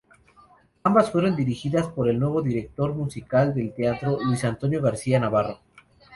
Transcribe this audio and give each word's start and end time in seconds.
Ambas 0.83 1.11
fueron 1.11 1.35
dirigidas 1.35 1.85
por 1.87 2.09
el 2.09 2.17
nuevo 2.19 2.41
director 2.41 2.91
musical 2.95 3.53
del 3.53 3.71
Teatro, 3.71 4.17
Luis 4.19 4.43
Antonio 4.43 4.81
García 4.81 5.19
Navarro. 5.19 5.59